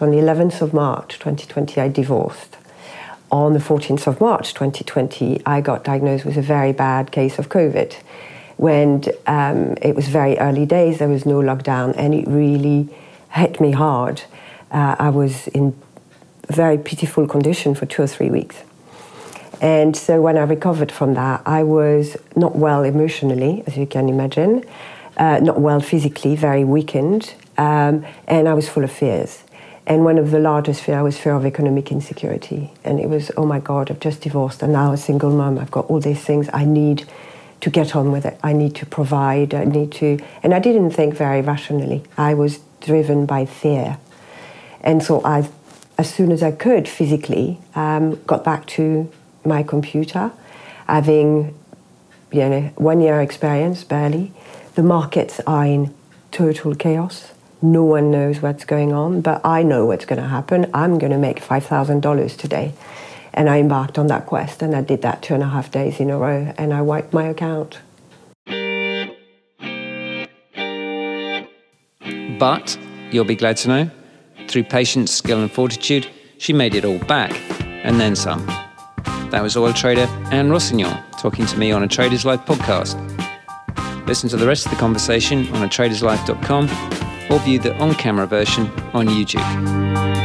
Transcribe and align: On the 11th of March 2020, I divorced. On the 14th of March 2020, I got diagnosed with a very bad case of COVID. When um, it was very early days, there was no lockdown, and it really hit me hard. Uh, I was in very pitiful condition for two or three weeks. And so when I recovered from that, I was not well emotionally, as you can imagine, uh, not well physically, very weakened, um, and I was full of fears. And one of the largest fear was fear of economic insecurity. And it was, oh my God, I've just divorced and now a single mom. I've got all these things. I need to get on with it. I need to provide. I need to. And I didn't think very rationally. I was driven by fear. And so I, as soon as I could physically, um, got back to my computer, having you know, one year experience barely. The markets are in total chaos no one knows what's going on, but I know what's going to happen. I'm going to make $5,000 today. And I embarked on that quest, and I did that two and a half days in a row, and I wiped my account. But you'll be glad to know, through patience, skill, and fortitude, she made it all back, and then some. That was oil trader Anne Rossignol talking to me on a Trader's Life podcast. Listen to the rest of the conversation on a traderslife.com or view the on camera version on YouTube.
On 0.00 0.10
the 0.10 0.16
11th 0.16 0.60
of 0.60 0.74
March 0.74 1.20
2020, 1.20 1.80
I 1.80 1.86
divorced. 1.86 2.56
On 3.30 3.52
the 3.52 3.60
14th 3.60 4.08
of 4.08 4.20
March 4.20 4.52
2020, 4.52 5.40
I 5.46 5.60
got 5.60 5.84
diagnosed 5.84 6.24
with 6.24 6.36
a 6.36 6.42
very 6.42 6.72
bad 6.72 7.12
case 7.12 7.38
of 7.38 7.48
COVID. 7.48 7.94
When 8.56 9.04
um, 9.28 9.76
it 9.80 9.94
was 9.94 10.08
very 10.08 10.36
early 10.38 10.66
days, 10.66 10.98
there 10.98 11.08
was 11.08 11.24
no 11.24 11.36
lockdown, 11.36 11.94
and 11.96 12.12
it 12.12 12.26
really 12.26 12.88
hit 13.30 13.60
me 13.60 13.70
hard. 13.70 14.22
Uh, 14.72 14.96
I 14.98 15.10
was 15.10 15.46
in 15.46 15.80
very 16.48 16.76
pitiful 16.76 17.28
condition 17.28 17.76
for 17.76 17.86
two 17.86 18.02
or 18.02 18.08
three 18.08 18.30
weeks. 18.30 18.56
And 19.60 19.96
so 19.96 20.20
when 20.20 20.36
I 20.36 20.42
recovered 20.42 20.90
from 20.90 21.14
that, 21.14 21.40
I 21.46 21.62
was 21.62 22.16
not 22.34 22.56
well 22.56 22.82
emotionally, 22.82 23.62
as 23.68 23.76
you 23.76 23.86
can 23.86 24.08
imagine, 24.08 24.64
uh, 25.18 25.38
not 25.38 25.60
well 25.60 25.78
physically, 25.78 26.34
very 26.34 26.64
weakened, 26.64 27.34
um, 27.56 28.04
and 28.26 28.48
I 28.48 28.54
was 28.54 28.68
full 28.68 28.82
of 28.82 28.90
fears. 28.90 29.44
And 29.86 30.04
one 30.04 30.16
of 30.16 30.30
the 30.30 30.38
largest 30.38 30.82
fear 30.82 31.02
was 31.02 31.18
fear 31.18 31.34
of 31.34 31.44
economic 31.44 31.92
insecurity. 31.92 32.70
And 32.84 32.98
it 32.98 33.08
was, 33.08 33.30
oh 33.36 33.44
my 33.44 33.60
God, 33.60 33.90
I've 33.90 34.00
just 34.00 34.22
divorced 34.22 34.62
and 34.62 34.72
now 34.72 34.92
a 34.92 34.96
single 34.96 35.30
mom. 35.30 35.58
I've 35.58 35.70
got 35.70 35.86
all 35.86 36.00
these 36.00 36.22
things. 36.22 36.48
I 36.54 36.64
need 36.64 37.04
to 37.60 37.70
get 37.70 37.94
on 37.94 38.10
with 38.10 38.24
it. 38.24 38.38
I 38.42 38.54
need 38.54 38.74
to 38.76 38.86
provide. 38.86 39.52
I 39.52 39.64
need 39.64 39.92
to. 39.92 40.18
And 40.42 40.54
I 40.54 40.58
didn't 40.58 40.92
think 40.92 41.14
very 41.14 41.42
rationally. 41.42 42.02
I 42.16 42.32
was 42.32 42.60
driven 42.80 43.26
by 43.26 43.44
fear. 43.44 43.98
And 44.80 45.02
so 45.02 45.22
I, 45.22 45.48
as 45.98 46.12
soon 46.12 46.32
as 46.32 46.42
I 46.42 46.52
could 46.52 46.88
physically, 46.88 47.58
um, 47.74 48.22
got 48.24 48.42
back 48.42 48.66
to 48.68 49.10
my 49.44 49.62
computer, 49.62 50.32
having 50.86 51.54
you 52.32 52.48
know, 52.48 52.60
one 52.76 53.00
year 53.00 53.20
experience 53.20 53.84
barely. 53.84 54.32
The 54.76 54.82
markets 54.82 55.40
are 55.46 55.66
in 55.66 55.94
total 56.30 56.74
chaos 56.74 57.33
no 57.64 57.82
one 57.82 58.10
knows 58.10 58.42
what's 58.42 58.66
going 58.66 58.92
on, 58.92 59.22
but 59.22 59.40
I 59.44 59.62
know 59.62 59.86
what's 59.86 60.04
going 60.04 60.20
to 60.20 60.28
happen. 60.28 60.70
I'm 60.74 60.98
going 60.98 61.12
to 61.12 61.18
make 61.18 61.40
$5,000 61.40 62.36
today. 62.36 62.74
And 63.32 63.48
I 63.48 63.58
embarked 63.58 63.98
on 63.98 64.06
that 64.08 64.26
quest, 64.26 64.62
and 64.62 64.76
I 64.76 64.82
did 64.82 65.02
that 65.02 65.22
two 65.22 65.34
and 65.34 65.42
a 65.42 65.48
half 65.48 65.70
days 65.70 65.98
in 65.98 66.10
a 66.10 66.18
row, 66.18 66.52
and 66.58 66.74
I 66.74 66.82
wiped 66.82 67.12
my 67.12 67.24
account. 67.24 67.80
But 72.38 72.78
you'll 73.10 73.24
be 73.24 73.34
glad 73.34 73.56
to 73.58 73.68
know, 73.68 73.90
through 74.46 74.64
patience, 74.64 75.10
skill, 75.10 75.40
and 75.40 75.50
fortitude, 75.50 76.06
she 76.36 76.52
made 76.52 76.74
it 76.74 76.84
all 76.84 76.98
back, 76.98 77.32
and 77.62 77.98
then 77.98 78.14
some. 78.14 78.44
That 79.30 79.42
was 79.42 79.56
oil 79.56 79.72
trader 79.72 80.06
Anne 80.30 80.50
Rossignol 80.50 80.96
talking 81.18 81.46
to 81.46 81.56
me 81.56 81.72
on 81.72 81.82
a 81.82 81.88
Trader's 81.88 82.26
Life 82.26 82.44
podcast. 82.44 82.94
Listen 84.06 84.28
to 84.28 84.36
the 84.36 84.46
rest 84.46 84.66
of 84.66 84.70
the 84.70 84.78
conversation 84.78 85.48
on 85.54 85.64
a 85.64 85.68
traderslife.com 85.68 86.68
or 87.34 87.40
view 87.40 87.58
the 87.58 87.76
on 87.78 87.92
camera 87.94 88.26
version 88.26 88.70
on 88.92 89.08
YouTube. 89.08 90.23